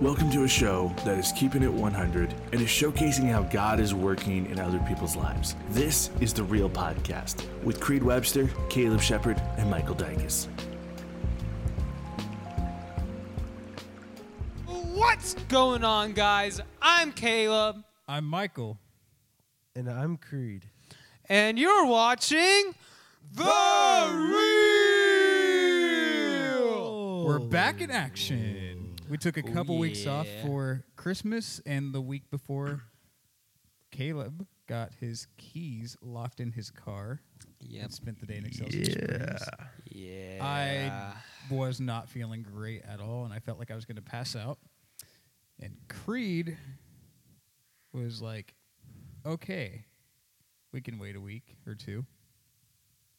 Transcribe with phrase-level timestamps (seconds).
[0.00, 3.94] Welcome to a show that is keeping it 100 and is showcasing how God is
[3.94, 5.54] working in other people's lives.
[5.70, 10.48] This is The Real Podcast with Creed Webster, Caleb Shepard, and Michael Dykes.
[14.66, 16.60] What's going on, guys?
[16.80, 18.78] I'm Caleb, I'm Michael.
[19.76, 20.64] And I'm Creed.
[21.28, 22.74] and you're watching
[23.34, 23.44] The
[26.52, 27.24] Real.
[27.24, 28.71] We're back in action.
[29.12, 32.80] We took a oh, couple weeks off for Christmas, and the week before,
[33.90, 37.20] Caleb got his keys locked in his car
[37.60, 37.82] Yep.
[37.82, 39.42] and spent the day in Excelsior Springs.
[39.90, 40.38] Yeah.
[40.40, 44.02] I was not feeling great at all, and I felt like I was going to
[44.02, 44.56] pass out.
[45.60, 46.56] And Creed
[47.92, 48.54] was like,
[49.26, 49.84] okay,
[50.72, 52.06] we can wait a week or two.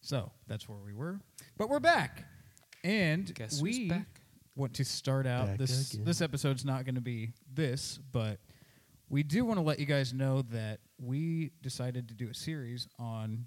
[0.02, 1.20] So that's where we were.
[1.56, 2.26] But we're back.
[2.84, 4.23] And Guess we back?
[4.56, 6.06] Want to start out Back this again.
[6.06, 8.40] this episode's not going to be this, but
[9.10, 12.88] we do want to let you guys know that we decided to do a series
[13.00, 13.46] on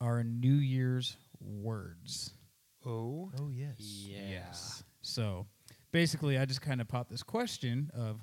[0.00, 2.34] our New Year's words.
[2.86, 3.30] Oh.
[3.38, 3.74] Oh, yes.
[3.78, 4.52] Yeah.
[5.02, 5.46] So
[5.92, 8.20] basically, I just kind of popped this question of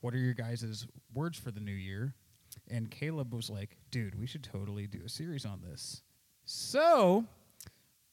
[0.00, 2.14] what are your guys' words for the new year?
[2.70, 6.02] And Caleb was like, dude, we should totally do a series on this.
[6.44, 7.24] So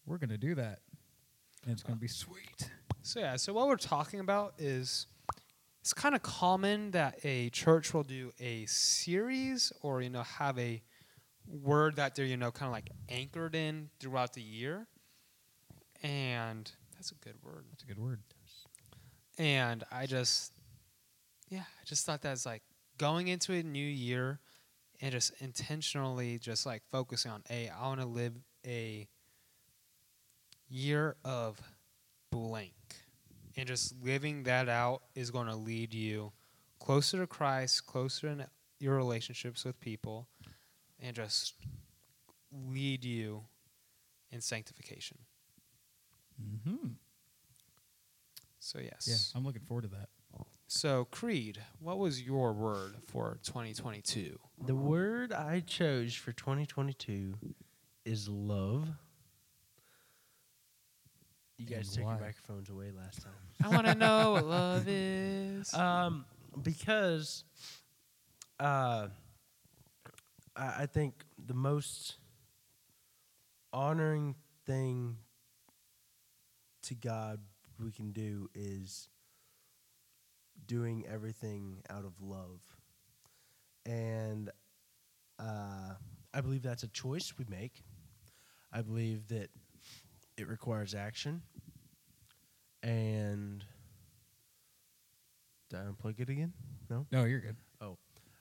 [0.05, 0.79] we're going to do that.
[1.63, 2.69] And it's going to be sweet.
[3.01, 5.07] So yeah, so what we're talking about is
[5.81, 10.59] it's kind of common that a church will do a series or you know have
[10.59, 10.81] a
[11.47, 14.87] word that they're you know kind of like anchored in throughout the year.
[16.03, 17.65] And that's a good word.
[17.71, 18.19] That's a good word.
[19.37, 20.51] And I just,
[21.49, 22.61] yeah, I just thought that's like
[22.97, 24.39] going into a new year
[25.01, 28.33] and just intentionally just like focusing on, a, I want to live
[28.65, 29.07] a
[30.67, 31.61] year of
[32.31, 32.73] blank.
[33.57, 36.31] And just living that out is going to lead you
[36.79, 38.45] closer to Christ, closer in
[38.79, 40.27] your relationships with people,
[40.99, 41.55] and just
[42.51, 43.43] lead you
[44.31, 45.17] in sanctification.
[46.41, 46.87] Mm-hmm.
[48.59, 49.07] So, yes.
[49.07, 50.09] Yeah, I'm looking forward to that.
[50.71, 54.37] So, Creed, what was your word for 2022?
[54.67, 57.33] The word I chose for 2022
[58.05, 58.89] is love.
[61.59, 63.33] You guys took your microphones away last time.
[63.61, 65.73] I want to know what love is.
[65.73, 66.23] Um,
[66.63, 67.43] because
[68.61, 69.07] uh,
[70.55, 72.15] I, I think the most
[73.73, 75.17] honoring thing
[76.83, 77.41] to God
[77.77, 79.09] we can do is
[80.65, 82.61] doing everything out of love.
[83.85, 84.49] And
[85.37, 85.95] uh,
[86.33, 87.83] I believe that's a choice we make.
[88.71, 89.49] I believe that
[90.39, 91.41] it requires action.
[92.81, 93.63] And
[95.69, 96.53] did I unplug it again?
[96.89, 97.05] No.
[97.11, 97.57] No, you're good.
[97.81, 97.97] Oh,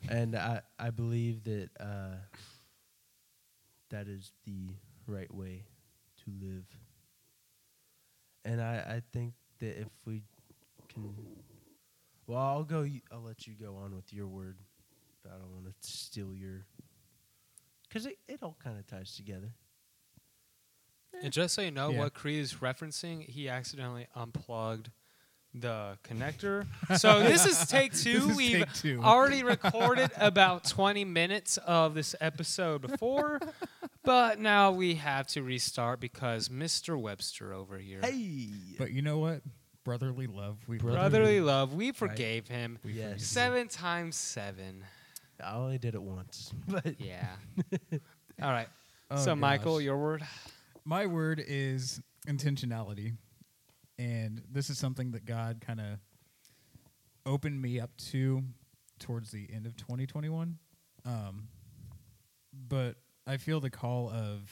[0.08, 2.16] and I, I believe that uh,
[3.91, 4.69] that is the
[5.06, 5.64] right way
[6.25, 6.64] to live.
[8.44, 10.22] And I, I think that if we
[10.88, 11.14] can,
[12.26, 12.87] well, I'll go.
[13.12, 14.58] I'll let you go on with your word.
[15.22, 16.64] But I don't want to steal your,
[17.88, 19.50] because it, it all kind of ties together.
[21.22, 21.98] And just so you know, Yeah.
[22.00, 24.91] what Creed is referencing, he accidentally unplugged
[25.54, 26.66] the connector.
[26.98, 28.20] So, this is take two.
[28.20, 29.00] This is We've take two.
[29.02, 33.41] already recorded about 20 minutes of this episode before,
[34.04, 37.00] but now we have to restart because Mr.
[37.00, 38.00] Webster over here.
[38.02, 38.48] Hey,
[38.78, 39.42] But you know what?
[39.84, 40.58] Brotherly love.
[40.69, 42.78] We Brotherly love, we forgave him.
[42.84, 43.04] We Yes.
[43.04, 43.25] forgive you.
[43.25, 44.84] Seven times seven.
[45.42, 47.26] I only did it once, but Yeah.
[48.42, 48.69] All right.
[49.10, 49.84] Oh, so, Michael, gosh.
[49.84, 50.22] your word?
[50.88, 53.12] My word is intentionality.
[53.99, 55.99] And this is something that God kind of
[57.26, 58.43] opened me up to
[58.99, 60.56] towards the end of 2021.
[61.04, 61.49] Um,
[62.54, 62.94] but
[63.26, 64.50] I feel the call of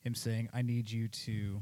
[0.00, 1.60] him saying, I need you to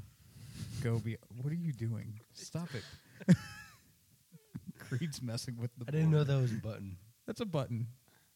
[0.84, 1.16] go be.
[1.43, 2.21] What are you doing?
[2.34, 3.37] Stop it.
[4.78, 6.98] Creed's messing with the I didn't know that was a button.
[7.27, 7.89] That's a button.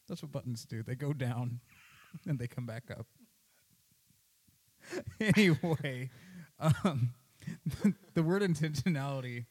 [0.09, 0.83] That's what buttons do.
[0.83, 1.61] They go down
[2.27, 3.07] and they come back up.
[5.19, 6.09] anyway,
[6.59, 7.13] um,
[8.13, 9.45] the word intentionality,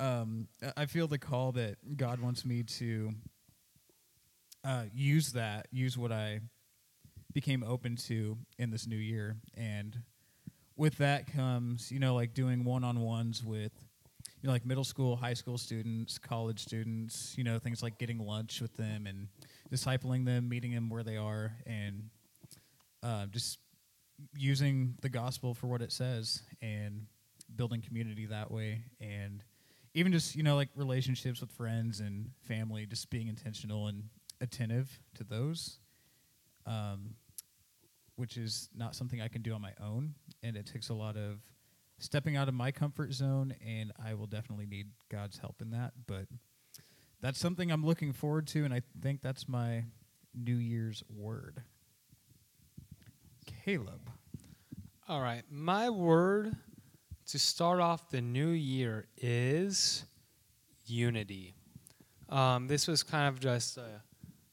[0.00, 3.12] um, I- feel the call that God wants me to
[4.64, 6.40] uh, use that, use what I
[7.32, 9.36] became open to in this new year.
[9.56, 9.98] And
[10.76, 13.72] with that comes, you know, like doing one on ones with
[14.40, 18.18] you know, like middle school, high school students, college students, you know, things like getting
[18.18, 19.28] lunch with them and
[19.72, 22.10] discipling them, meeting them where they are, and
[23.02, 23.58] uh, just
[24.36, 27.06] using the gospel for what it says and
[27.56, 28.84] building community that way.
[29.00, 29.42] And
[29.94, 34.04] even just you know like relationships with friends and family, just being intentional and
[34.40, 35.78] attentive to those,
[36.66, 37.14] um,
[38.16, 41.16] which is not something I can do on my own, and it takes a lot
[41.16, 41.40] of
[41.98, 45.92] stepping out of my comfort zone, and I will definitely need God's help in that.
[46.06, 46.26] But
[47.20, 49.84] that's something I'm looking forward to, and I think that's my
[50.34, 51.62] New Year's word.
[53.64, 54.10] Caleb.
[55.06, 55.42] All right.
[55.50, 56.56] My word
[57.26, 60.02] to start off the new year is
[60.86, 61.54] unity.
[62.30, 64.00] Um, this was kind of just a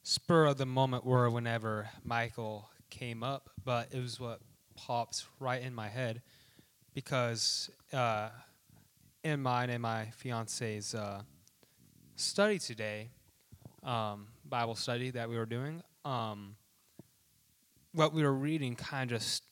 [0.03, 4.42] spur of the moment word whenever Michael came up, but it was what
[4.75, 6.21] pops right in my head
[6.94, 8.27] because uh,
[9.24, 11.21] in mine and my fiance's uh,
[12.18, 13.07] study today,
[13.83, 16.57] um, Bible study that we were doing, um,
[17.94, 19.44] what we were reading kind of just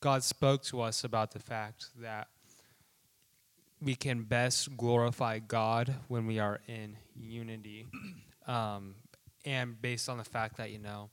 [0.00, 2.28] God spoke to us about the fact that
[3.80, 7.86] we can best glorify God when we are in unity.
[8.46, 8.94] Um,
[9.44, 11.10] and based on the fact that, you know,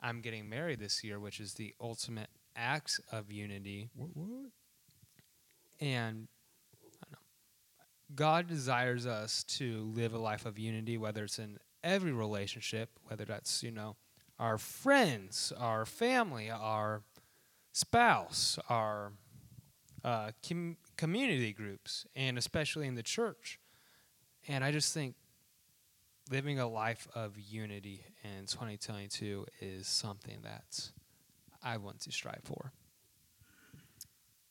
[0.00, 3.88] I'm getting married this year, which is the ultimate act of unity.
[3.96, 4.10] What?
[4.14, 4.50] what?
[5.80, 6.28] And
[6.84, 7.18] I don't know,
[8.14, 13.24] God desires us to live a life of unity, whether it's in every relationship, whether
[13.24, 13.96] that's, you know,
[14.38, 17.02] our friends, our family, our
[17.72, 19.12] spouse, our
[20.04, 23.58] uh, com- community groups, and especially in the church.
[24.46, 25.14] And I just think
[26.30, 30.90] living a life of unity in 2022 is something that
[31.62, 32.72] I want to strive for.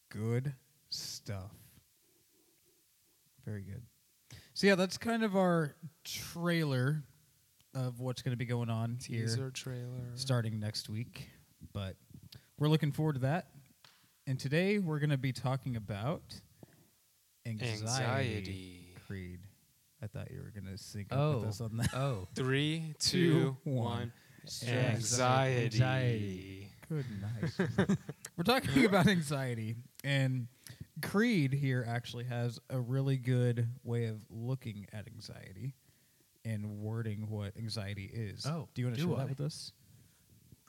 [0.10, 0.54] Good
[0.90, 1.52] stuff.
[3.46, 3.84] Very good.
[4.54, 7.04] So yeah, that's kind of our trailer
[7.74, 10.12] of what's going to be going on here Teaser trailer.
[10.16, 11.30] starting next week.
[11.74, 11.96] But
[12.60, 13.48] we're looking forward to that.
[14.26, 16.22] And today we're going to be talking about
[17.46, 17.72] anxiety.
[17.74, 18.96] Anxiety.
[19.08, 19.40] Creed.
[20.02, 21.32] I thought you were going to sync Oh.
[21.32, 21.94] up with oh, us on that.
[21.94, 22.28] Oh.
[22.36, 23.86] Three, Two, two, one.
[23.86, 24.14] one.
[24.68, 25.66] Anxiety.
[25.66, 26.68] Anxiety.
[26.90, 27.98] Good night.
[28.38, 29.76] We're talking about anxiety,
[30.06, 30.48] and
[31.02, 35.74] Creed here actually has a really good way of looking at anxiety
[36.46, 38.46] and wording what anxiety is.
[38.46, 39.20] Oh, do you want to do share I?
[39.24, 39.74] that with us?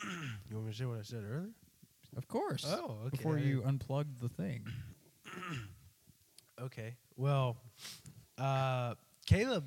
[0.50, 1.50] You want me to say what I said earlier?
[2.16, 2.64] Of course.
[2.66, 3.16] Oh, okay.
[3.16, 4.66] Before you unplugged the thing.
[6.60, 6.96] Okay.
[7.16, 7.56] Well,
[8.36, 8.94] uh,
[9.26, 9.64] Caleb,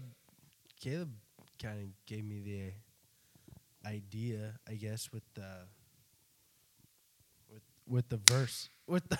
[0.82, 1.14] Caleb
[1.62, 5.68] kind of gave me the idea, I guess, with the
[7.50, 9.18] with with the verse with the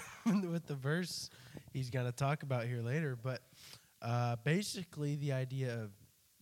[0.50, 1.30] with the verse
[1.72, 3.18] he's gonna talk about here later.
[3.22, 3.42] But
[4.02, 5.88] uh, basically, the idea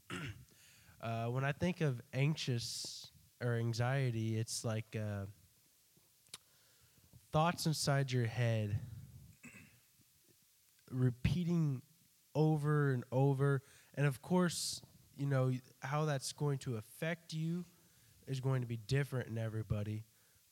[0.10, 0.18] of
[1.02, 3.12] uh, when I think of anxious
[3.42, 5.26] or anxiety, it's like uh,
[7.32, 8.80] thoughts inside your head
[10.92, 11.82] repeating
[12.36, 13.62] over and over.
[13.96, 14.82] And of course,
[15.18, 17.66] you know, how that's going to affect you
[18.28, 20.06] is going to be different in everybody.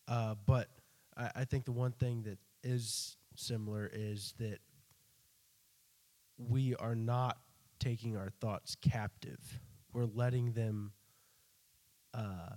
[0.07, 0.67] Uh, but
[1.15, 4.59] I, I think the one thing that is similar is that
[6.37, 7.37] we are not
[7.79, 9.59] taking our thoughts captive.
[9.93, 10.91] We're letting them
[12.13, 12.55] uh,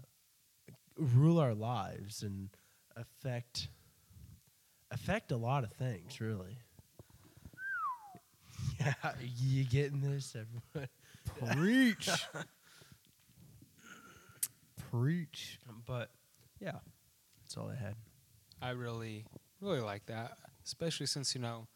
[0.97, 2.51] rule our lives and
[2.97, 3.69] affect
[4.91, 6.59] affect a lot of things, really.
[8.79, 8.95] Yeah,
[9.37, 10.89] you getting this, everyone?
[11.55, 12.09] Preach.
[14.91, 15.59] Preach.
[15.87, 16.09] But
[16.61, 16.79] yeah,
[17.43, 17.97] that's all I had.
[18.63, 19.27] I really,
[19.61, 21.67] really like that, especially since, you know,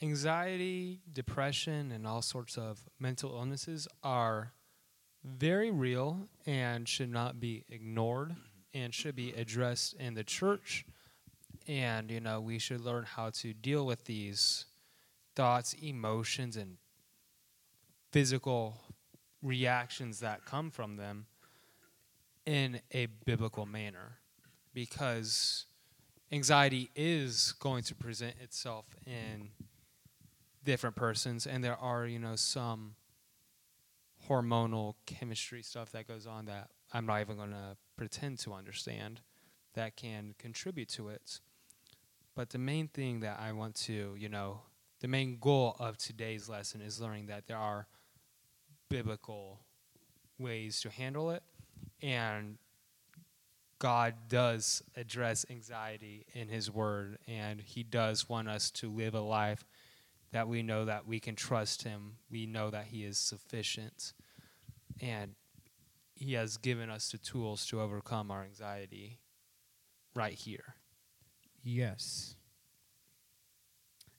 [0.00, 4.52] anxiety, depression, and all sorts of mental illnesses are
[5.24, 8.34] very real and should not be ignored
[8.72, 10.86] and should be addressed in the church.
[11.68, 14.66] And, you know, we should learn how to deal with these
[15.34, 16.76] thoughts, emotions, and
[18.12, 18.80] physical
[19.42, 21.26] reactions that come from them
[22.44, 24.18] in a biblical manner.
[24.72, 25.66] Because
[26.32, 29.50] anxiety is going to present itself in
[30.64, 32.96] different persons and there are you know some
[34.28, 39.20] hormonal chemistry stuff that goes on that i'm not even going to pretend to understand
[39.74, 41.40] that can contribute to it
[42.36, 44.60] but the main thing that i want to you know
[45.00, 47.88] the main goal of today's lesson is learning that there are
[48.88, 49.58] biblical
[50.38, 51.42] ways to handle it
[52.00, 52.58] and
[53.78, 59.20] God does address anxiety in His Word, and He does want us to live a
[59.20, 59.64] life
[60.32, 62.16] that we know that we can trust Him.
[62.30, 64.14] We know that He is sufficient,
[65.00, 65.34] and
[66.14, 69.18] He has given us the tools to overcome our anxiety
[70.14, 70.76] right here.
[71.68, 72.36] Yes.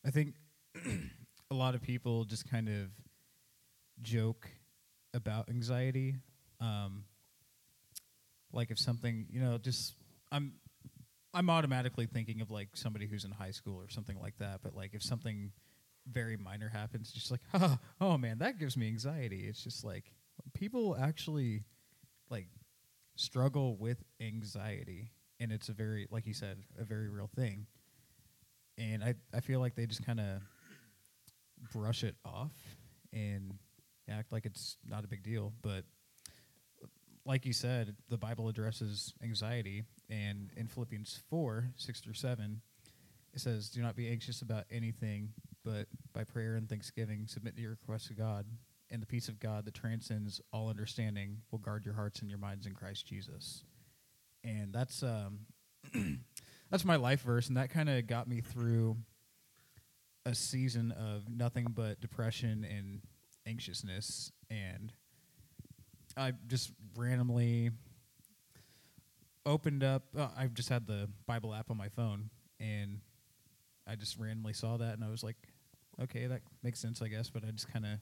[0.05, 0.35] I think
[1.49, 2.89] a lot of people just kind of
[4.01, 4.49] joke
[5.13, 6.15] about anxiety.
[6.59, 7.05] Um,
[8.51, 9.95] like if something, you know, just
[10.29, 10.55] I'm
[11.33, 14.59] I'm automatically thinking of like somebody who's in high school or something like that.
[14.61, 15.53] But like if something
[16.05, 19.45] very minor happens, just like, oh, oh man, that gives me anxiety.
[19.47, 20.11] It's just like
[20.53, 21.63] people actually
[22.29, 22.49] like
[23.15, 27.65] struggle with anxiety, and it's a very, like you said, a very real thing.
[28.77, 30.41] And I I feel like they just kind of
[31.72, 32.51] brush it off
[33.13, 33.53] and
[34.10, 35.84] act like it's not a big deal, but
[37.25, 42.62] like you said, the Bible addresses anxiety, and in Philippians 4 6 through 7,
[43.34, 45.29] it says, Do not be anxious about anything,
[45.65, 48.46] but by prayer and thanksgiving, submit your requests to God,
[48.89, 52.39] and the peace of God that transcends all understanding will guard your hearts and your
[52.39, 53.65] minds in Christ Jesus.
[54.47, 55.39] And that's um,
[56.71, 58.95] that's my life verse, and that kind of got me through
[60.25, 63.01] a season of nothing but depression and
[63.45, 64.91] anxiousness and
[66.17, 67.69] I just randomly
[69.45, 70.03] opened up.
[70.17, 72.99] Uh, I've just had the Bible app on my phone, and
[73.87, 75.37] I just randomly saw that, and I was like,
[76.01, 77.29] okay, that makes sense, I guess.
[77.29, 77.99] But I just kind of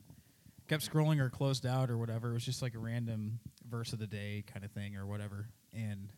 [0.70, 2.32] kept scrolling or closed out or whatever.
[2.32, 5.50] It was just like a random verse of the day kind of thing or whatever,
[5.74, 6.10] and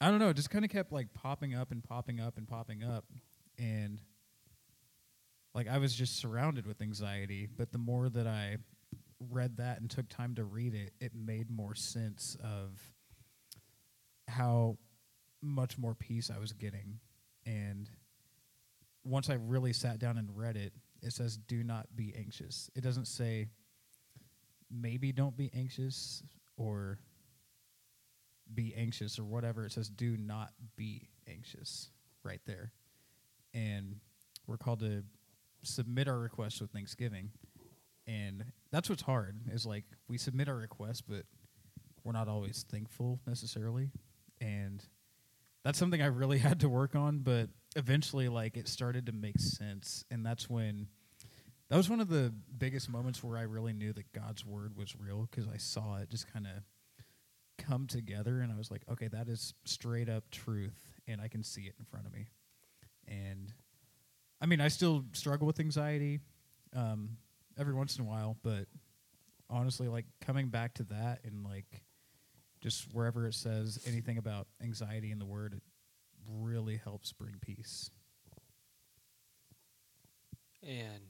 [0.00, 0.28] I don't know.
[0.28, 3.04] It just kind of kept like popping up and popping up and popping up,
[3.58, 4.00] and
[5.54, 7.48] like I was just surrounded with anxiety.
[7.56, 8.58] But the more that I
[9.30, 12.80] read that and took time to read it, it made more sense of
[14.28, 14.76] how
[15.40, 16.98] much more peace I was getting.
[17.46, 17.88] And
[19.04, 20.72] once I really sat down and read it,
[21.02, 22.70] it says, do not be anxious.
[22.74, 23.48] It doesn't say,
[24.70, 26.22] maybe don't be anxious
[26.56, 26.98] or
[28.54, 29.64] be anxious or whatever.
[29.64, 31.90] It says, do not be anxious
[32.22, 32.72] right there.
[33.52, 33.96] And
[34.46, 35.04] we're called to
[35.62, 37.30] submit our requests with thanksgiving
[38.06, 41.24] and that's what's hard is like we submit our requests but
[42.02, 43.90] we're not always thankful necessarily
[44.40, 44.84] and
[45.64, 49.38] that's something i really had to work on but eventually like it started to make
[49.38, 50.86] sense and that's when
[51.70, 54.94] that was one of the biggest moments where i really knew that god's word was
[54.98, 56.62] real because i saw it just kind of
[57.66, 61.42] come together and i was like okay that is straight up truth and i can
[61.42, 62.26] see it in front of me
[63.08, 63.52] and
[64.40, 66.20] i mean i still struggle with anxiety
[66.74, 67.16] um,
[67.58, 68.66] every once in a while, but
[69.48, 71.82] honestly, like coming back to that and like
[72.60, 75.62] just wherever it says anything about anxiety in the word, it
[76.28, 77.90] really helps bring peace.
[80.62, 81.02] And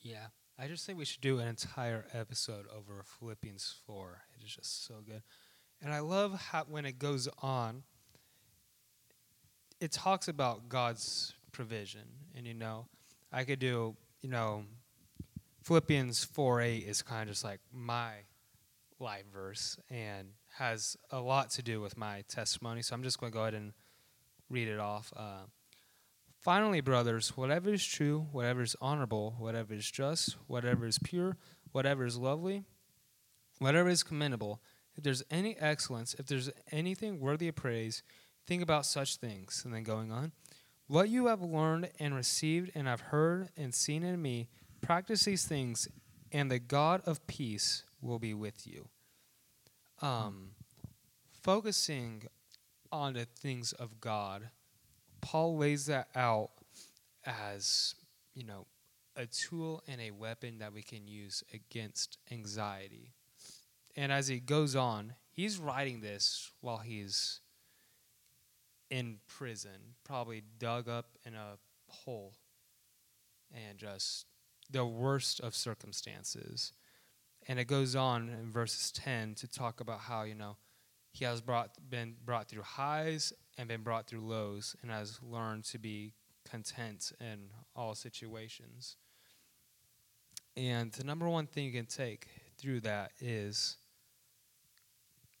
[0.00, 0.26] yeah,
[0.58, 4.22] I just think we should do an entire episode over Philippians 4.
[4.38, 5.22] It is just so good.
[5.82, 7.82] And I love how when it goes on,
[9.80, 12.02] it talks about God's provision.
[12.36, 12.86] And, you know,
[13.32, 14.64] I could do, you know,
[15.62, 18.12] Philippians 4 8 is kind of just like my
[18.98, 22.82] life verse and has a lot to do with my testimony.
[22.82, 23.72] So I'm just going to go ahead and
[24.50, 25.12] read it off.
[25.16, 25.44] Uh,
[26.40, 31.36] Finally, brothers, whatever is true, whatever is honorable, whatever is just, whatever is pure,
[31.72, 32.64] whatever is lovely,
[33.58, 34.62] whatever is commendable,
[35.00, 38.02] if there's any excellence, if there's anything worthy of praise,
[38.46, 39.62] think about such things.
[39.64, 40.32] And then going on,
[40.88, 44.48] what you have learned and received and have heard and seen in me,
[44.82, 45.88] Practice these things,
[46.32, 48.88] and the God of peace will be with you.
[50.00, 50.52] Um,
[51.42, 52.24] focusing
[52.90, 54.48] on the things of God,
[55.20, 56.50] Paul lays that out
[57.26, 57.94] as,
[58.34, 58.66] you know,
[59.16, 63.12] a tool and a weapon that we can use against anxiety.
[63.96, 67.40] And as he goes on, he's writing this while he's
[68.90, 72.34] in prison, probably dug up in a hole
[73.52, 74.26] and just
[74.70, 76.72] the worst of circumstances.
[77.48, 80.56] And it goes on in verses 10 to talk about how, you know,
[81.12, 85.64] he has brought, been brought through highs and been brought through lows and has learned
[85.64, 86.12] to be
[86.48, 88.96] content in all situations.
[90.56, 92.28] And the number one thing you can take
[92.60, 93.76] through that is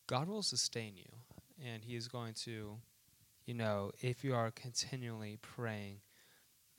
[0.06, 1.10] God will sustain you.
[1.64, 2.78] And He is going to,
[3.44, 6.00] you know, if you are continually praying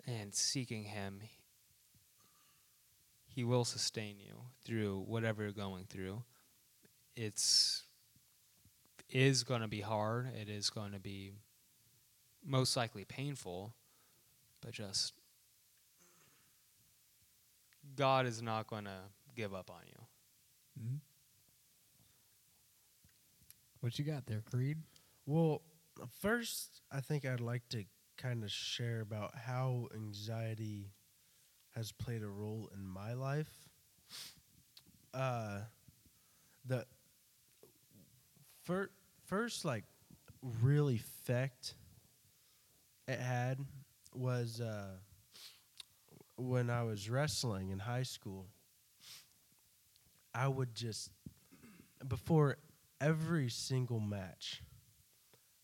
[0.08, 1.22] and seeking Him,
[3.34, 4.34] he will sustain you
[4.66, 6.22] through whatever you're going through.
[7.16, 7.84] It's
[9.10, 10.28] is going to be hard.
[10.40, 11.32] It is going to be
[12.46, 13.74] most likely painful,
[14.62, 15.14] but just
[17.96, 19.00] God is not going to
[19.36, 20.11] give up on you.
[20.82, 20.96] Mm-hmm.
[23.80, 24.78] What you got there, Creed?
[25.26, 25.62] Well,
[26.20, 27.84] first, I think I'd like to
[28.18, 30.92] kind of share about how anxiety
[31.76, 33.70] has played a role in my life.
[35.14, 35.60] Uh,
[36.66, 36.86] the
[38.64, 38.92] fir-
[39.26, 39.84] first like
[40.62, 41.76] real effect
[43.08, 43.60] it had
[44.14, 44.98] was uh,
[46.38, 48.48] when I was wrestling in high school.
[50.34, 51.12] I would just
[52.08, 52.58] before
[53.00, 54.62] every single match,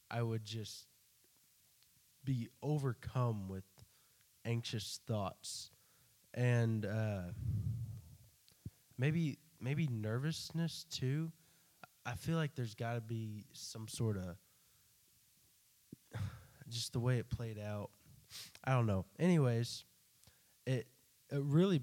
[0.09, 0.87] I would just
[2.23, 3.63] be overcome with
[4.45, 5.71] anxious thoughts
[6.33, 7.21] and uh,
[8.97, 11.31] maybe maybe nervousness too.
[12.05, 14.35] I feel like there's got to be some sort of
[16.69, 17.89] just the way it played out.
[18.63, 19.05] I don't know.
[19.19, 19.83] Anyways,
[20.65, 20.87] it
[21.29, 21.81] it really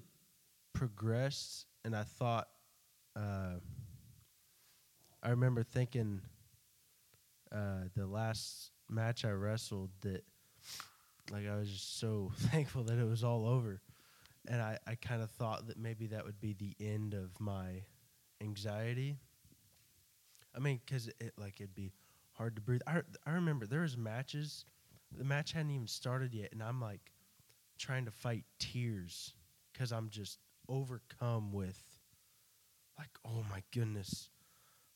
[0.73, 2.49] progressed, and I thought.
[3.17, 3.59] Uh,
[5.23, 6.21] I remember thinking
[7.53, 10.25] uh, the last match I wrestled that
[11.31, 13.81] like I was just so thankful that it was all over,
[14.49, 17.85] and I I kind of thought that maybe that would be the end of my
[18.41, 19.19] anxiety.
[20.55, 21.93] I mean, because it like it'd be
[22.33, 22.83] hard to breathe.
[22.87, 24.65] I I remember there was matches,
[25.17, 27.13] the match hadn't even started yet, and I'm like
[27.79, 29.35] trying to fight tears
[29.73, 31.94] because I'm just overcome with
[32.99, 34.29] like oh my goodness,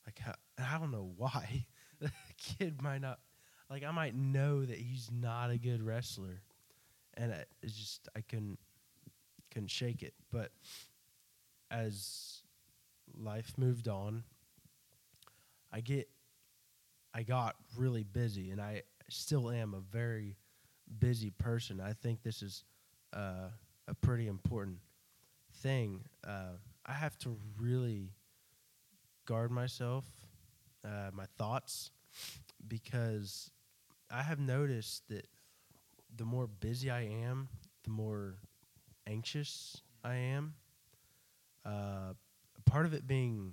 [0.07, 1.67] like how, I don't know why
[2.01, 3.19] the kid might not
[3.71, 6.43] like I might know that he's not a good wrestler,
[7.15, 8.59] and I, it's just I couldn't
[9.51, 10.15] couldn't shake it.
[10.31, 10.53] But
[11.71, 12.43] as
[13.17, 14.25] life moved on,
[15.73, 16.09] I get
[17.15, 20.37] I got really busy, and I still am a very
[20.99, 21.81] busy person.
[21.81, 22.65] I think this is
[23.13, 23.51] uh,
[23.87, 24.79] a pretty important
[25.63, 26.05] thing.
[26.27, 26.57] Uh,
[26.89, 28.15] I have to really
[29.27, 30.05] guard myself,
[30.85, 31.91] uh, my thoughts,
[32.67, 33.51] because
[34.11, 35.27] I have noticed that
[36.17, 37.49] the more busy I am,
[37.85, 38.37] the more
[39.07, 40.55] anxious I am.
[41.65, 42.15] Uh,
[42.65, 43.53] part of it being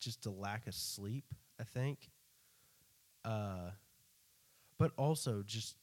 [0.00, 1.24] just a lack of sleep,
[1.58, 2.10] I think.
[3.24, 3.70] Uh,
[4.78, 5.76] but also just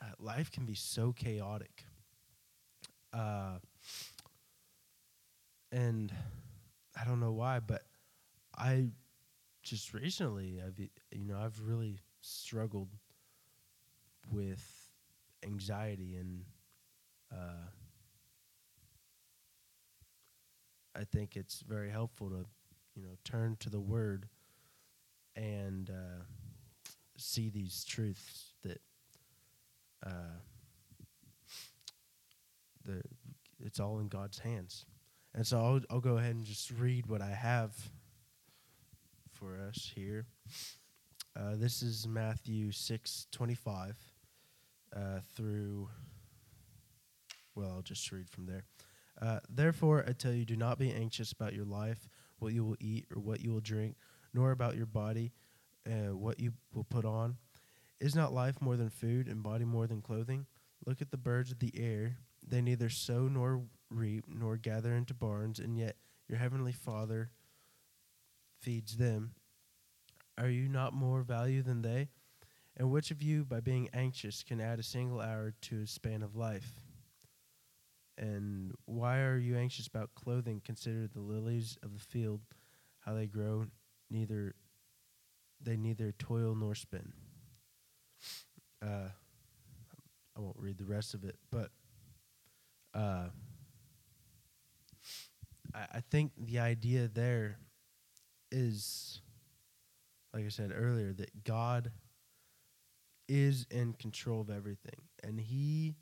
[0.00, 1.84] uh, life can be so chaotic.
[3.12, 3.58] Uh,
[5.72, 6.12] and
[6.98, 7.82] I don't know why, but
[8.56, 8.88] I
[9.62, 12.88] just recently, I've you know, I've really struggled
[14.30, 14.90] with
[15.44, 16.44] anxiety and
[17.32, 17.68] uh,
[20.94, 22.44] I think it's very helpful to
[22.96, 24.28] you know turn to the Word
[25.36, 26.24] and uh,
[27.16, 28.80] see these truths that
[30.04, 30.40] uh,
[32.84, 33.02] the
[33.60, 34.86] it's all in God's hands.
[35.38, 37.72] And so I'll I'll go ahead and just read what I have
[39.34, 40.26] for us here.
[41.38, 43.96] Uh, this is Matthew six twenty five
[44.96, 45.90] uh, through.
[47.54, 48.64] Well, I'll just read from there.
[49.22, 52.08] Uh, Therefore, I tell you, do not be anxious about your life,
[52.40, 53.94] what you will eat or what you will drink,
[54.34, 55.30] nor about your body,
[55.86, 57.36] uh, what you will put on.
[58.00, 60.46] Is not life more than food, and body more than clothing?
[60.84, 65.14] Look at the birds of the air; they neither sow nor reap nor gather into
[65.14, 65.96] barns, and yet
[66.28, 67.30] your heavenly Father
[68.60, 69.32] feeds them.
[70.36, 72.08] Are you not more value than they?
[72.76, 76.22] And which of you, by being anxious, can add a single hour to his span
[76.22, 76.72] of life?
[78.16, 80.60] And why are you anxious about clothing?
[80.64, 82.40] Consider the lilies of the field,
[83.00, 83.66] how they grow,
[84.10, 84.54] neither
[85.60, 87.12] they neither toil nor spin.
[88.80, 89.08] Uh,
[90.36, 91.70] I won't read the rest of it, but
[92.94, 93.26] uh,
[95.74, 97.58] I, think the idea there
[98.50, 99.20] is,
[100.32, 101.92] like I said earlier, that God
[103.28, 105.96] is in control of everything, and He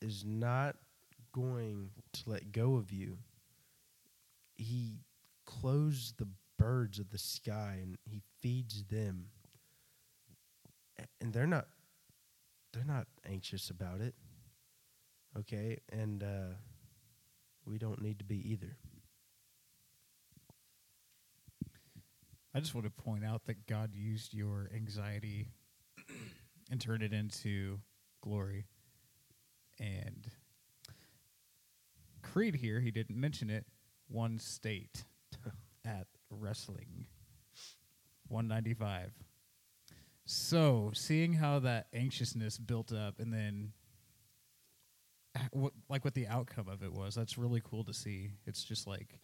[0.00, 0.76] is not
[1.32, 3.18] going to let go of you.
[4.56, 4.98] He
[5.46, 9.26] clothes the birds of the sky and he feeds them.
[11.20, 11.66] And they're not
[12.72, 14.14] they're not anxious about it.
[15.38, 15.78] Okay?
[15.90, 16.54] And uh
[17.70, 18.76] we don't need to be either.
[22.52, 25.46] I just want to point out that God used your anxiety
[26.68, 27.78] and turned it into
[28.22, 28.64] glory.
[29.78, 30.26] And
[32.22, 33.66] Creed here, he didn't mention it,
[34.08, 35.04] won state
[35.84, 37.06] at wrestling
[38.26, 39.12] 195.
[40.24, 43.72] So, seeing how that anxiousness built up and then
[45.52, 48.32] what like what the outcome of it was, that's really cool to see.
[48.46, 49.18] It's just like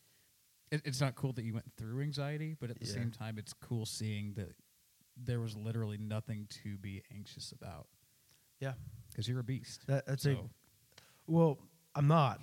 [0.70, 2.92] it, it's not cool that you went through anxiety, but at the Yeah.
[2.94, 4.54] same time, it's cool seeing that
[5.16, 7.86] there was literally nothing to be anxious about
[8.60, 8.74] Yeah.
[9.10, 9.86] because you're a beast.
[9.86, 10.38] That, that's a
[11.26, 11.58] Well,
[11.94, 12.40] I'm not.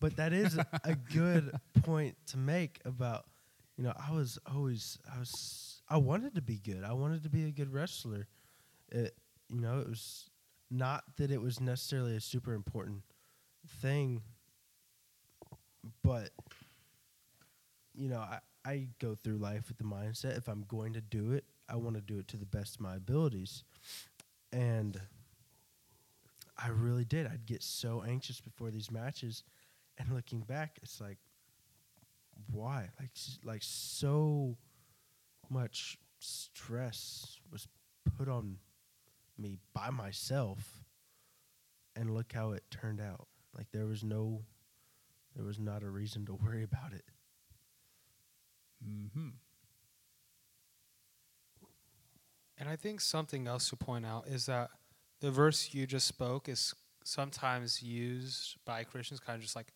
[0.00, 1.52] But that is a, a good
[1.82, 3.24] point to make about,
[3.78, 6.82] you know, I was always, I was, I wanted to be good.
[6.84, 8.26] I wanted to be a good wrestler.
[8.90, 9.14] It,
[9.48, 10.28] you know, it was
[10.70, 13.02] not that it was necessarily a super important
[13.80, 14.22] thing,
[16.02, 16.30] but,
[17.94, 21.32] you know, I, I go through life with the mindset if I'm going to do
[21.32, 23.64] it, I want to do it to the best of my abilities.
[24.52, 25.00] And
[26.58, 27.26] I really did.
[27.26, 29.44] I'd get so anxious before these matches,
[29.98, 31.18] and looking back, it's like,
[32.50, 32.88] why?
[32.98, 33.10] Like,
[33.44, 34.56] like so
[35.48, 37.68] much stress was
[38.16, 38.56] put on
[39.38, 40.84] me by myself,
[41.94, 43.28] and look how it turned out.
[43.56, 44.42] Like there was no,
[45.34, 47.04] there was not a reason to worry about it.
[48.86, 49.28] Mm-hmm.
[52.58, 54.70] And I think something else to point out is that
[55.20, 59.72] the verse you just spoke is sometimes used by Christians kind of just like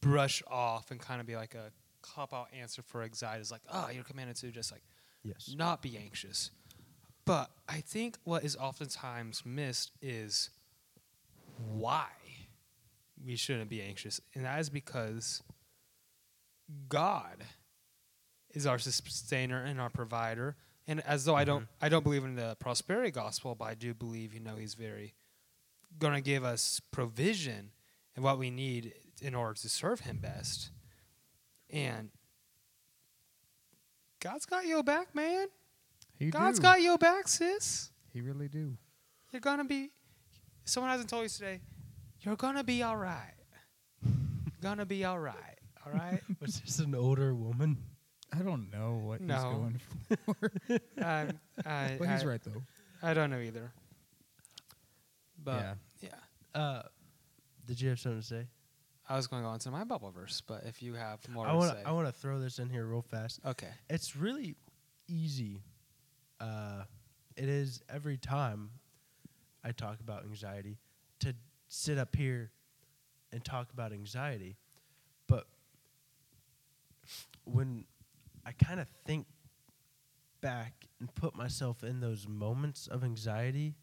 [0.00, 1.70] brush off and kind of be like a
[2.02, 3.40] cop out answer for anxiety.
[3.40, 4.82] is like, oh, you're commanded to just like
[5.22, 5.54] Yes.
[5.56, 6.50] not be anxious.
[7.24, 10.50] But I think what is oftentimes missed is
[11.56, 12.06] why
[13.24, 14.20] we shouldn't be anxious.
[14.34, 15.42] And that is because
[16.88, 17.44] God
[18.50, 20.56] is our sustainer and our provider.
[20.86, 21.84] And as though I don't mm-hmm.
[21.84, 25.14] I don't believe in the prosperity gospel, but I do believe, you know, he's very
[25.98, 27.70] gonna give us provision
[28.16, 30.70] and what we need in order to serve him best.
[31.70, 32.10] And
[34.20, 35.46] God's got your back, man.
[36.18, 36.62] He God's do.
[36.62, 37.90] got your back, sis.
[38.12, 38.76] He really do.
[39.32, 39.90] You're gonna be.
[40.64, 41.60] Someone hasn't told you today.
[42.20, 43.34] You're gonna be all right.
[44.62, 45.58] gonna be all right.
[45.84, 46.20] All right.
[46.40, 47.76] Was this an older woman?
[48.32, 49.80] I don't know what he's going
[50.24, 50.52] for,
[51.04, 52.62] um, I, but he's I- right though.
[53.02, 53.72] I don't know either.
[55.42, 56.10] But Yeah.
[56.54, 56.60] yeah.
[56.60, 56.82] Uh,
[57.66, 58.46] did you have something to say?
[59.08, 61.50] I was going to go into my Bible verse, but if you have more I
[61.50, 63.40] to want say, I want to throw this in here real fast.
[63.44, 63.68] okay.
[63.90, 64.54] It's really
[65.08, 65.60] easy.
[66.42, 66.82] Uh,
[67.36, 68.70] it is every time
[69.64, 70.76] I talk about anxiety
[71.20, 71.34] to
[71.68, 72.50] sit up here
[73.32, 74.56] and talk about anxiety,
[75.28, 75.46] but
[77.44, 77.84] when
[78.44, 79.26] I kind of think
[80.40, 83.76] back and put myself in those moments of anxiety,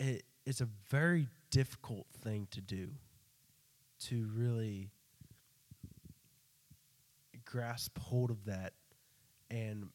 [0.00, 2.88] it's a very difficult thing to do.
[4.06, 4.90] To really
[7.44, 8.72] grasp hold of that
[9.48, 9.90] and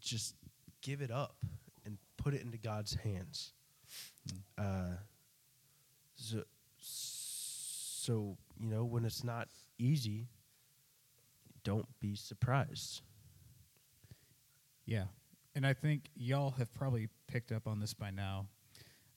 [0.00, 0.34] just
[0.82, 1.36] give it up
[1.84, 3.52] and put it into God's hands.
[4.58, 4.96] Uh,
[6.14, 6.42] so,
[6.78, 10.28] so, you know, when it's not easy,
[11.64, 13.02] don't be surprised.
[14.86, 15.04] Yeah.
[15.54, 18.46] And I think y'all have probably picked up on this by now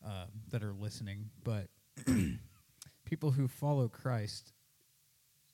[0.06, 1.68] uh, that are listening, but
[3.06, 4.54] people who follow Christ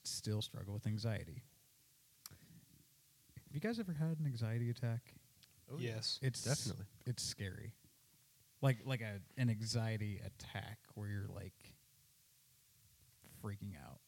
[0.02, 1.42] still struggle with anxiety.
[2.28, 5.14] Have you guys ever had an anxiety attack?
[5.78, 6.18] Yes.
[6.22, 6.86] It's Definitely.
[7.06, 7.72] It's scary.
[8.62, 11.54] Like like a an anxiety attack where you're like
[13.42, 14.00] freaking out.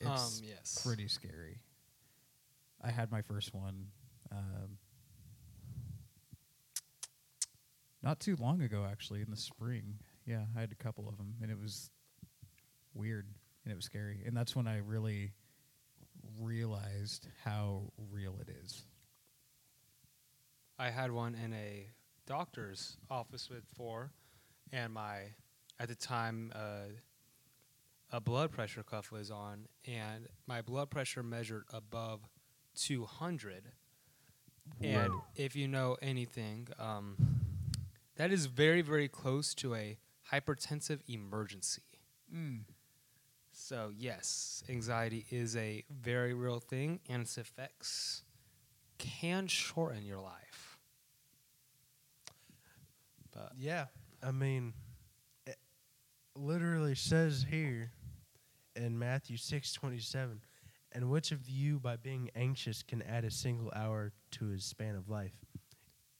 [0.00, 0.44] It's um.
[0.46, 0.80] Yes.
[0.84, 1.58] pretty scary.
[2.82, 3.86] I had my first one
[4.30, 4.78] um,
[8.02, 9.98] not too long ago, actually, in the spring.
[10.26, 11.90] Yeah, I had a couple of them, and it was
[12.94, 13.26] weird
[13.64, 14.22] and it was scary.
[14.26, 15.32] And that's when I really
[16.40, 18.84] realized how real it is.
[20.78, 21.88] I had one in a
[22.26, 24.10] doctor's office with four,
[24.72, 25.34] and my
[25.78, 26.90] at the time uh,
[28.10, 32.20] a blood pressure cuff was on, and my blood pressure measured above
[32.76, 33.64] 200.
[34.80, 37.16] And if you know anything, um,
[38.16, 39.98] that is very very close to a
[40.32, 41.82] hypertensive emergency.
[43.66, 48.22] So yes, anxiety is a very real thing, and its effects
[48.98, 50.76] can shorten your life.
[53.32, 53.86] But Yeah,
[54.22, 54.74] I mean,
[55.46, 55.56] it
[56.36, 57.90] literally says here
[58.76, 60.42] in Matthew six twenty seven,
[60.92, 64.94] and which of you, by being anxious, can add a single hour to his span
[64.94, 65.32] of life?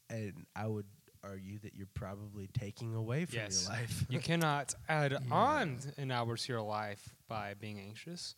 [0.08, 0.86] And I would
[1.24, 3.64] argue that you're probably taking away from Yes.
[3.64, 4.04] your life.
[4.08, 5.18] you cannot add Yeah.
[5.34, 8.34] on an hour to your life by being anxious.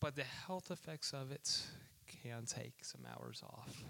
[0.00, 1.62] But the health effects of it
[2.22, 3.84] can take some hours off.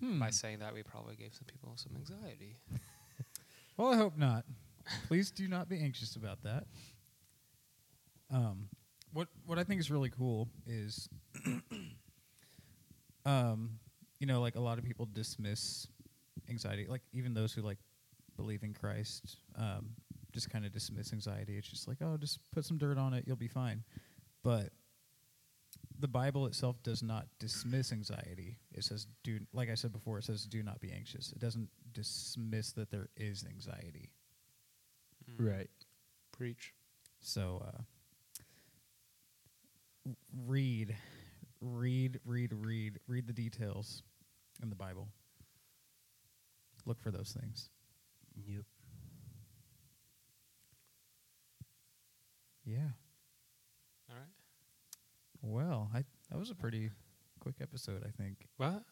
[0.00, 0.18] Hmm.
[0.18, 2.56] By saying that, we probably gave some people some anxiety.
[3.76, 4.44] Well, I hope not.
[5.08, 6.68] Please do not be anxious about that.
[8.30, 8.68] Um,
[9.12, 11.08] what what I think is really cool is,
[13.26, 13.78] um,
[14.24, 15.86] you know, like a lot of people dismiss
[16.48, 17.76] anxiety, like even those who like
[18.38, 19.90] believe in Christ um,
[20.32, 21.58] just kind of dismiss anxiety.
[21.58, 23.84] It's just like, oh, just put some dirt on it, you'll be fine.
[24.42, 24.70] But
[25.98, 28.56] the Bible itself does not dismiss anxiety.
[28.72, 31.30] It says, do, like I said before, it says, do not be anxious.
[31.30, 34.08] It doesn't dismiss that there is anxiety.
[35.38, 35.68] Right.
[36.32, 36.72] Preach.
[37.20, 37.82] So uh,
[40.46, 40.96] read,
[41.60, 44.02] read, read, read, read the details
[44.64, 45.08] in the Bible.
[46.86, 47.68] Look for those things.
[48.46, 48.62] Yep.
[52.64, 52.78] Yeah.
[54.10, 54.32] All right.
[55.42, 56.90] Well, I that was a pretty
[57.40, 58.48] quick episode, I think.
[58.56, 58.82] What?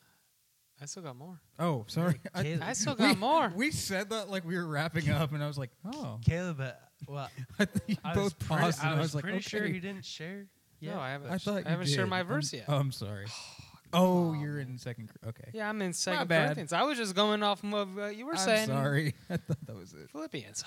[0.81, 1.41] I still got more.
[1.59, 2.21] Oh, sorry.
[2.35, 3.53] I, Caleb- I still we, got more.
[3.55, 6.19] We said that like we were wrapping up, and I was like, oh.
[6.25, 6.73] Caleb, uh,
[7.09, 9.25] well, I think you I both was pretty, paused, and I I was, was like,
[9.25, 9.49] pretty okay.
[9.49, 10.47] sure you didn't share.
[10.81, 11.31] No, I haven't.
[11.31, 12.11] I thought I haven't shared did.
[12.11, 12.65] my I'm- verse yet.
[12.69, 13.27] Oh, I'm sorry.
[13.93, 14.69] Oh, Oh, you're man.
[14.69, 15.11] in second.
[15.27, 15.51] Okay.
[15.53, 16.29] Yeah, I'm in Second.
[16.29, 16.73] Corinthians.
[16.73, 18.67] I was just going off of what you were I'm saying.
[18.69, 19.15] sorry.
[19.31, 20.11] I thought that was it.
[20.11, 20.65] Philippians.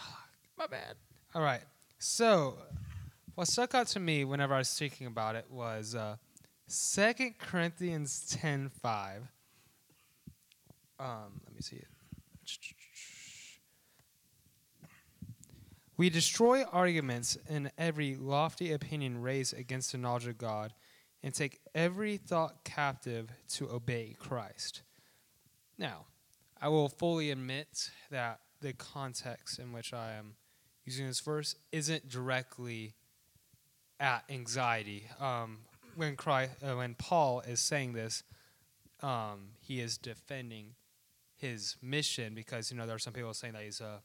[0.58, 0.96] My bad.
[1.34, 1.62] All right.
[1.98, 2.58] So,
[3.36, 6.18] what stuck out to me whenever I was thinking about it was uh,
[7.40, 9.22] Corinthians 10 5.
[11.00, 11.88] Um, let me see it.
[15.98, 20.74] We destroy arguments and every lofty opinion raised against the knowledge of God
[21.26, 24.84] and take every thought captive to obey Christ.
[25.76, 26.06] Now,
[26.62, 30.36] I will fully admit that the context in which I am
[30.86, 32.94] using this verse isn't directly
[34.00, 35.08] at anxiety.
[35.20, 35.62] Um,
[35.96, 38.22] when Christ, uh, when Paul is saying this,
[39.02, 40.76] um, he is defending
[41.38, 44.00] his mission because you know there are some people saying that he's a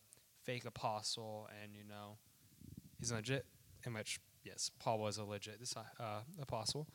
[0.45, 2.17] fake apostle and you know
[2.99, 3.45] he's legit.
[3.85, 6.87] In which yes, Paul was a legit uh, apostle.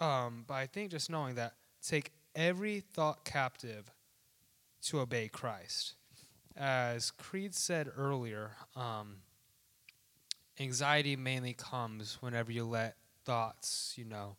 [0.00, 1.54] Um, but I think just knowing that
[1.86, 3.90] take every thought captive
[4.82, 5.94] to obey Christ
[6.58, 9.18] as Creed said earlier, um,
[10.58, 14.36] anxiety mainly comes whenever you let thoughts, you know,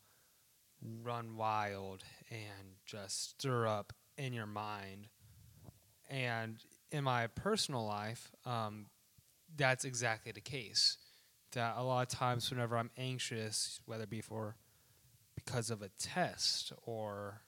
[1.02, 5.08] run wild and just stir up in your mind.
[6.10, 6.58] And
[6.91, 8.88] in my personal life, um,
[9.56, 10.98] that's exactly the case.
[11.54, 14.56] That a lot of times, whenever I'm anxious, whether it be for
[15.49, 17.41] because of a test or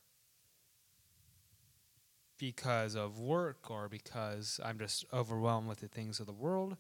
[2.40, 6.78] because of work or because I'm just overwhelmed with the things of the world,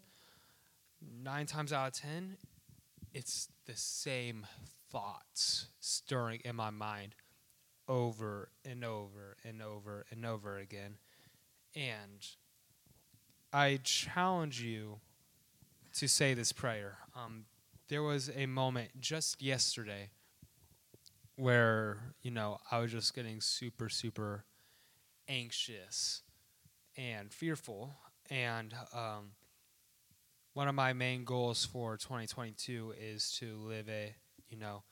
[1.23, 2.37] nine times out of ten,
[3.13, 4.47] it's the same
[4.89, 7.13] thoughts stirring in my mind
[7.87, 10.97] over and over and over and over again.
[11.75, 12.25] And
[13.53, 15.01] I challenge you
[15.93, 16.97] to say this prayer.
[17.15, 17.45] Um,
[17.89, 20.09] there was a moment just yesterday
[21.41, 24.45] where, you know, I was just getting super, super
[25.27, 26.21] anxious
[26.95, 27.95] and fearful.
[28.29, 29.31] And um,
[30.53, 34.13] one of my main goals for 2022 is to live a,
[34.51, 34.83] you know,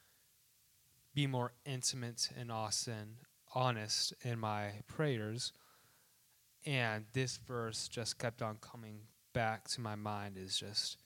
[1.13, 3.17] be more intimate and Austin,
[3.53, 5.53] honest in my prayers.
[6.65, 9.01] And this verse just kept on coming
[9.33, 10.97] back to my mind is just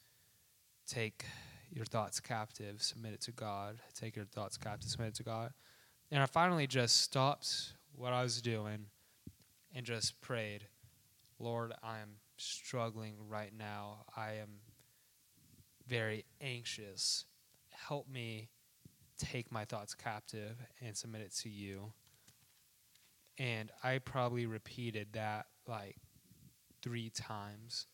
[0.87, 1.25] take
[1.73, 3.79] your thoughts captive, submit it to God.
[3.93, 5.51] Take your thoughts captive, submit it to God.
[6.11, 8.85] And I finally just stopped what I was doing
[9.73, 10.67] and just prayed,
[11.39, 14.05] Lord, I am struggling right now.
[14.15, 14.59] I am
[15.87, 17.25] very anxious.
[17.69, 18.49] Help me
[19.17, 21.93] take my thoughts captive and submit it to you.
[23.39, 25.97] And I probably repeated that like
[26.83, 27.87] three times.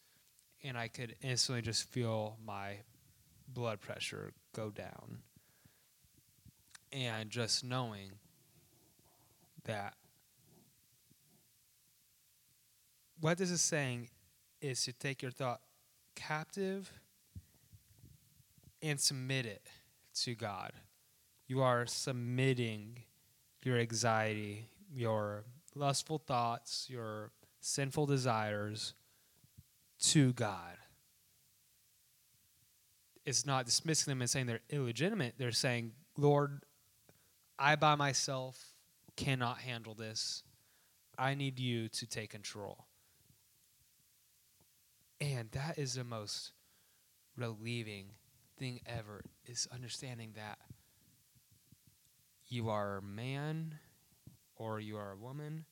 [0.63, 2.79] And I could instantly just feel my
[3.53, 5.19] blood pressure go down.
[6.91, 8.12] And just knowing
[9.65, 9.93] that
[13.19, 14.09] what this is saying
[14.62, 15.62] is to take your thought
[16.15, 16.91] captive
[18.81, 19.67] and submit it
[20.23, 20.71] to God.
[21.47, 23.03] You are submitting
[23.63, 25.43] your anxiety, your
[25.75, 28.93] lustful thoughts, your sinful desires
[29.99, 30.77] to God.
[33.29, 35.35] It's not dismissing them and saying they're illegitimate.
[35.37, 36.63] They're saying, Lord,
[37.59, 38.73] I by myself
[39.17, 40.41] cannot handle this.
[41.15, 42.87] I need you to take control.
[45.21, 46.53] And that is the most
[47.37, 48.13] relieving
[48.57, 50.57] thing ever is understanding that
[52.47, 53.75] you are a man
[54.55, 55.65] or you are a woman.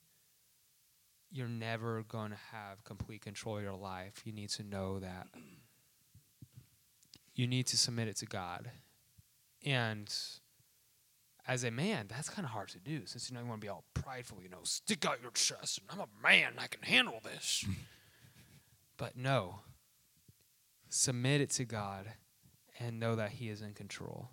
[1.31, 4.21] You're never going to have complete control of your life.
[4.25, 5.29] You need to know that
[7.38, 8.71] you need to submit it to God.
[9.63, 10.13] And
[11.47, 13.65] as a man, that's kind of hard to do since you know you want to
[13.65, 16.82] be all prideful, you know, stick out your chest and I'm a man, I can
[16.82, 17.65] handle this.
[19.00, 19.60] But no,
[20.89, 22.13] submit it to God
[22.80, 24.32] and know that He is in control.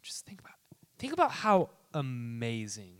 [0.00, 0.54] Just think about
[0.98, 2.94] think about how amazing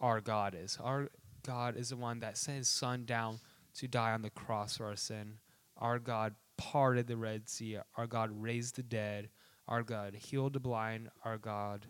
[0.00, 0.78] our God is.
[0.82, 1.10] Our
[1.42, 3.40] God is the one that sent his son down
[3.74, 5.38] to die on the cross for our sin.
[5.76, 7.78] Our God parted the Red Sea.
[7.96, 9.28] Our God raised the dead.
[9.66, 11.08] Our God healed the blind.
[11.24, 11.86] Our God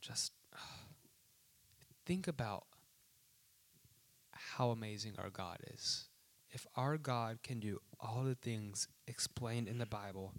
[0.00, 0.32] just
[2.06, 2.64] think about
[4.32, 6.08] how amazing our God is.
[6.50, 10.32] If our God can do all the things explained in the Bible,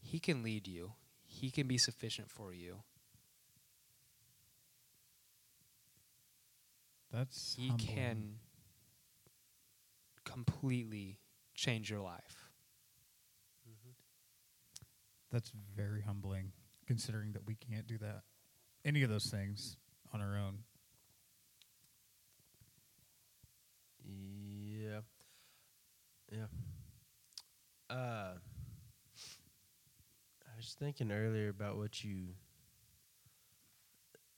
[0.00, 0.92] He can lead you,
[1.24, 2.82] He can be sufficient for you.
[7.12, 7.88] That's He humbling.
[7.88, 8.34] can
[10.24, 11.18] completely
[11.54, 12.48] change your life.
[15.30, 16.52] That's very humbling,
[16.86, 18.22] considering that we can't do that,
[18.84, 19.76] any of those things
[20.12, 20.58] on our own.
[24.06, 25.00] Yeah.
[26.30, 26.46] Yeah.
[27.90, 28.34] Uh
[30.46, 32.28] I was thinking earlier about what you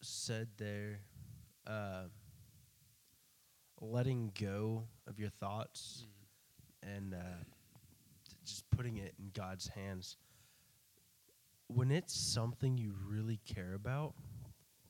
[0.01, 1.01] said there.
[1.67, 2.05] Uh
[3.81, 6.07] letting go of your thoughts
[6.83, 7.45] and uh
[8.45, 10.17] just putting it in God's hands.
[11.69, 14.15] When it's something you really care about,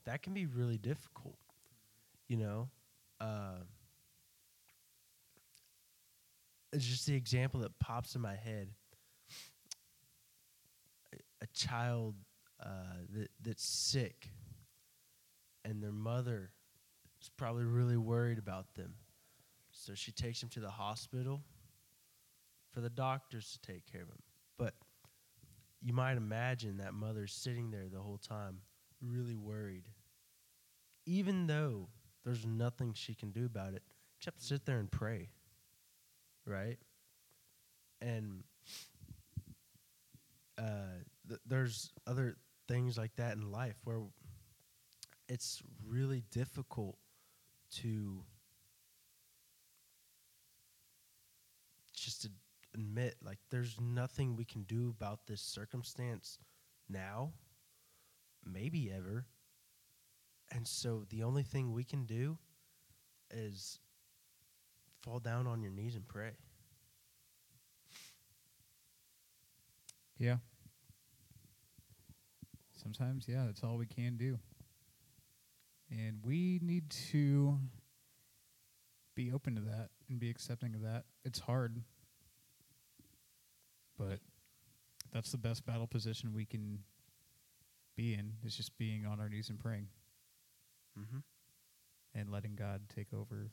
[0.05, 1.39] that can be really difficult.
[2.29, 2.69] You know?
[3.21, 3.61] Uh
[6.73, 8.69] it's just the example that pops in my head.
[11.15, 12.15] A, a child
[12.63, 14.29] uh, that that's sick,
[15.65, 16.51] and their mother
[17.27, 18.95] is probably really worried about them,
[19.71, 21.43] so she takes them to the hospital
[22.73, 24.23] for the doctors to take care of them.
[24.59, 24.75] But
[25.81, 28.59] you might imagine that mother's sitting there the whole time,
[29.01, 29.85] really worried,
[31.05, 31.89] even though
[32.25, 33.83] there's nothing she can do about it
[34.19, 35.29] except sit there and pray
[36.47, 36.79] right?
[38.01, 38.45] And
[40.59, 42.37] uh, th- there's other
[42.69, 44.01] things like that in life where
[45.29, 46.97] it's really difficult
[47.83, 48.23] to
[51.95, 52.31] just to
[52.75, 56.39] admit like there's nothing we can do about this circumstance
[56.89, 57.33] now
[58.45, 59.25] maybe ever
[60.53, 62.39] and so the only thing we can do
[63.31, 63.81] is
[65.03, 66.33] fall down on your knees and pray.
[70.19, 70.37] Yeah.
[72.83, 74.39] Sometimes, yeah, that's all we can do.
[75.91, 77.59] And we need to
[79.15, 81.05] be open to that and be accepting of that.
[81.25, 81.83] It's hard.
[83.99, 84.19] But
[85.13, 86.81] that's the best battle position we can
[87.97, 89.89] be in is just being on our knees and praying
[90.99, 91.19] Mm-hmm.
[92.19, 93.51] and letting God take over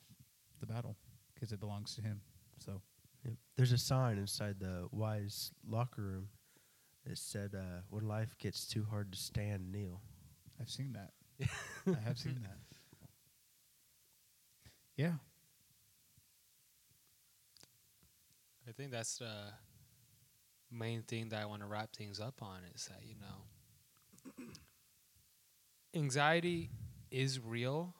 [0.62, 0.96] the battle
[1.34, 2.22] because it belongs to him.
[2.58, 2.82] So,
[3.26, 3.34] Yep.
[3.56, 6.28] There's a sign inside the Wise locker room
[7.06, 10.02] that said, uh, "When life gets too hard to stand, kneel."
[10.60, 11.14] I've seen that.
[11.42, 12.58] I have seen that.
[14.96, 15.14] Yeah.
[18.68, 19.54] I think that's the
[20.72, 24.46] main thing that I want to wrap things up on is that, you know,
[25.94, 26.70] anxiety
[27.12, 27.94] is real,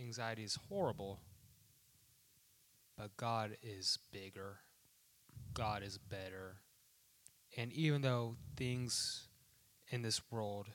[0.00, 1.20] anxiety is horrible,
[2.96, 4.58] but God is bigger,
[5.52, 6.56] God is better.
[7.56, 9.28] And even though things
[9.90, 10.68] in this world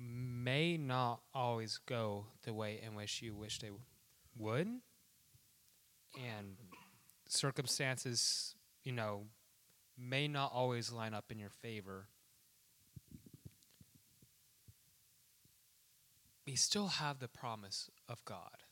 [0.00, 3.70] may not always go the way in which you wish they
[4.38, 4.66] would,
[6.16, 6.56] and
[7.26, 9.24] circumstances, you know,
[9.98, 12.06] may not always line up in your favor,
[16.46, 18.64] we still have the promise of God.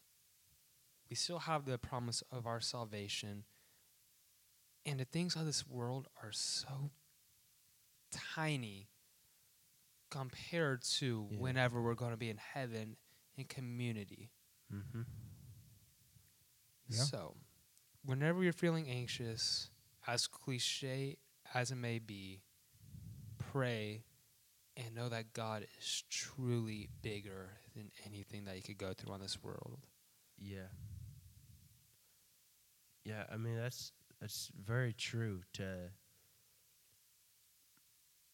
[1.08, 3.44] We still have the promise of our salvation.
[4.84, 6.90] And the things of this world are so
[8.10, 8.88] tiny
[10.10, 11.38] compared to Yeah.
[11.38, 12.96] whenever we're going to be in heaven
[13.36, 14.30] in community.
[14.72, 15.02] Mm-hmm.
[16.88, 17.02] Yeah.
[17.02, 17.36] So,
[18.04, 19.70] whenever you're feeling anxious,
[20.06, 21.18] as cliche
[21.54, 22.42] as it may be,
[23.38, 24.04] pray
[24.76, 29.20] and know that God is truly bigger than anything that you could go through on
[29.20, 29.78] this world.
[30.38, 30.68] Yeah.
[33.04, 35.90] Yeah, I mean that's that's very true to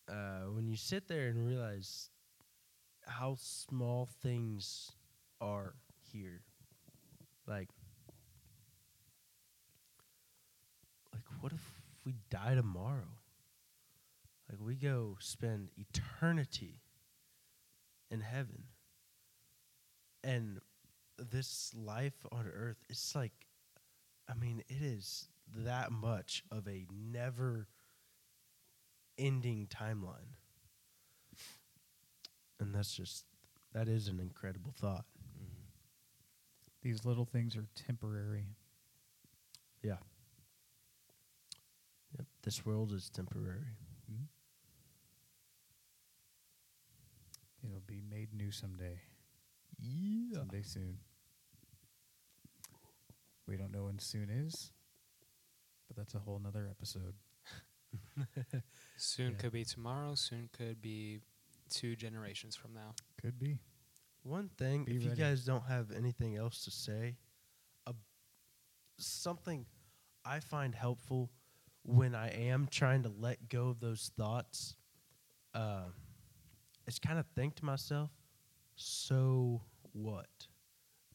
[0.08, 2.10] uh, when you sit there and realize
[3.06, 4.92] how small things
[5.40, 5.74] are
[6.12, 6.42] here.
[7.46, 7.68] Like
[11.12, 11.62] like what if
[12.04, 13.18] we die tomorrow?
[14.50, 16.80] Like we go spend eternity
[18.10, 18.64] in heaven.
[20.22, 20.60] And
[21.18, 23.32] this life on earth it's like
[24.28, 27.68] i mean it is that much of a never
[29.18, 30.34] ending timeline
[32.60, 33.24] and that's just
[33.72, 35.50] that is an incredible thought mm-hmm.
[36.82, 38.46] These little things are temporary.
[39.82, 39.96] yeah
[42.16, 43.76] yep this world is temporary
[44.10, 44.24] mm-hmm.
[47.66, 49.00] It'll be made new someday.
[49.80, 50.98] yeah Someday soon.
[53.46, 54.72] We don't know when soon is,
[55.88, 57.14] but that's a whole nother episode.
[58.96, 59.36] Soon Yeah.
[59.38, 60.14] could be tomorrow.
[60.14, 61.20] Soon could be
[61.70, 62.94] two generations from now.
[63.20, 63.58] Could be.
[64.22, 67.16] One thing, Be if you guys don't have anything else to say,
[67.86, 67.92] uh,
[68.98, 69.66] something
[70.24, 71.30] I find helpful
[71.82, 74.76] when I am trying to let go of those thoughts
[75.52, 75.84] uh,
[76.86, 78.10] is kind of think to myself,
[78.76, 79.60] so
[79.92, 80.28] what?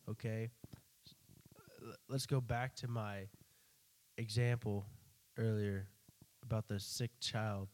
[0.07, 0.51] Okay?
[2.07, 3.27] Let's go back to my
[4.17, 4.86] example
[5.38, 5.88] earlier
[6.50, 7.68] about the sick child.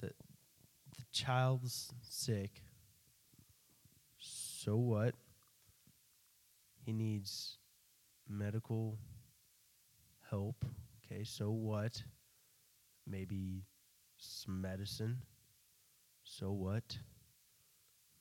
[0.00, 2.62] The, the child's sick.
[4.18, 5.14] So what?
[6.86, 7.58] He needs
[8.26, 8.96] medical
[10.30, 10.64] help.
[11.04, 12.02] Okay, so what?
[13.06, 13.64] Maybe
[14.16, 15.18] some medicine.
[16.22, 16.96] So what?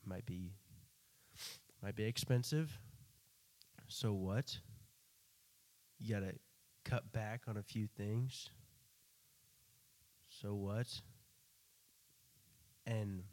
[0.05, 0.51] Might be
[1.81, 2.77] might be expensive.
[3.87, 4.57] So what?
[5.99, 6.33] You got to
[6.83, 8.49] cut back on a few things.
[10.43, 10.87] So what?
[12.85, 13.23] And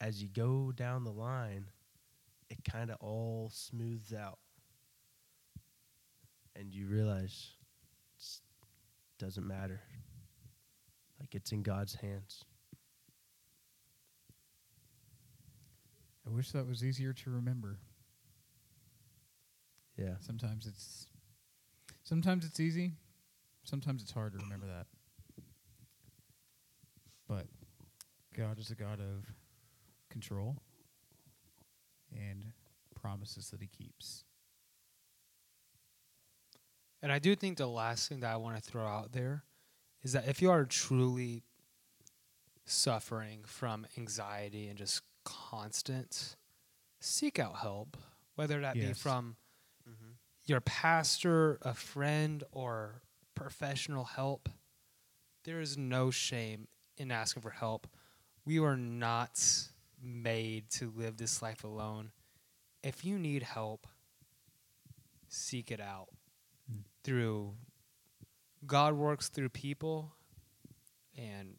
[0.00, 1.66] as you go down the line,
[2.48, 4.38] it kind of all smooths out.
[6.56, 7.50] And you realize
[8.18, 9.82] it doesn't matter.
[11.20, 12.44] Like it's in God's hands.
[16.26, 17.76] I wish that was easier to remember.
[19.98, 20.14] Yeah.
[20.20, 21.08] Sometimes it's
[22.04, 22.92] sometimes it's easy.
[23.64, 24.86] Sometimes it's hard to remember that.
[27.28, 27.46] But
[28.36, 29.32] God is a God of
[30.10, 30.56] control
[32.12, 32.44] and
[33.00, 34.24] promises that he keeps.
[37.02, 39.44] And I do think the last thing that I want to throw out there
[40.02, 41.42] is that if you are truly
[42.64, 46.36] suffering from anxiety and just constant,
[47.00, 47.96] seek out help,
[48.36, 48.98] whether that be Yes.
[48.98, 49.36] from
[49.88, 50.12] mm-hmm.
[50.46, 53.02] your pastor, a friend, or
[53.34, 54.48] professional help.
[55.44, 57.86] There is no shame in asking for help.
[58.44, 59.40] We were not
[60.02, 62.10] made to live this life alone.
[62.82, 63.86] If you need help,
[65.28, 66.08] seek it out
[66.70, 66.84] Mm.
[67.02, 67.56] through
[68.66, 70.14] God works through people
[71.16, 71.58] and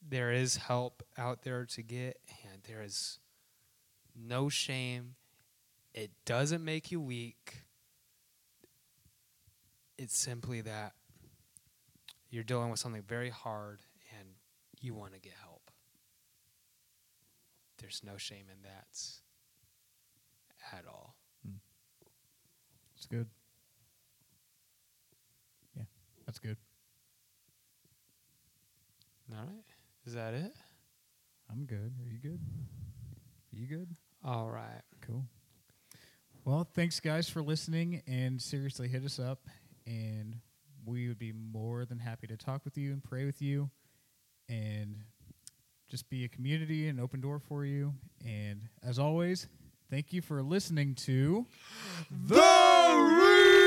[0.00, 3.18] there is help out there to get and there is
[4.14, 5.16] no shame.
[5.94, 7.64] It doesn't make you weak.
[9.98, 10.94] It's simply that
[12.32, 13.82] you're dealing with something very hard
[14.18, 14.26] and
[14.80, 15.70] you want to get help.
[17.78, 18.98] There's no shame in that
[20.76, 21.14] at all.
[21.46, 21.56] Hmm.
[22.96, 23.26] It's good.
[25.76, 25.84] Yeah,
[26.24, 26.56] that's good.
[29.30, 29.64] All right.
[30.06, 30.52] Is that it?
[31.50, 31.92] I'm good.
[32.02, 32.40] Are you good?
[33.52, 33.94] Are you good?
[34.24, 34.82] All right.
[35.02, 35.24] Cool.
[36.46, 39.48] Well, thanks guys for listening and seriously hit us up
[39.86, 40.36] and
[40.84, 43.70] we would be more than happy to talk with you and pray with you
[44.48, 44.96] and
[45.88, 47.94] just be a community and open door for you.
[48.26, 49.46] And as always,
[49.90, 51.46] thank you for listening to
[52.26, 53.62] The Real.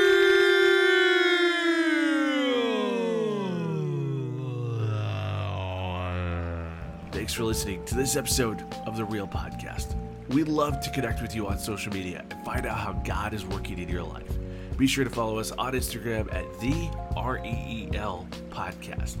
[7.12, 9.96] Thanks for listening to this episode of The Real Podcast.
[10.28, 13.44] We'd love to connect with you on social media and find out how God is
[13.44, 14.30] working in your life.
[14.76, 19.16] Be sure to follow us on Instagram at the REEL Podcast.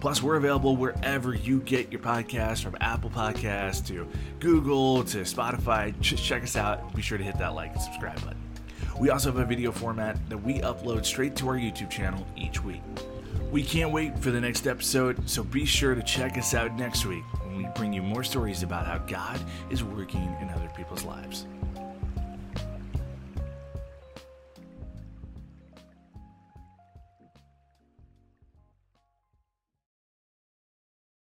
[0.00, 5.98] Plus, we're available wherever you get your podcast from Apple Podcasts to Google to Spotify.
[6.00, 6.94] Just check us out.
[6.94, 8.40] Be sure to hit that like and subscribe button.
[8.98, 12.62] We also have a video format that we upload straight to our YouTube channel each
[12.62, 12.82] week.
[13.50, 17.04] We can't wait for the next episode, so be sure to check us out next
[17.04, 19.40] week when we bring you more stories about how God
[19.70, 21.46] is working in other people's lives.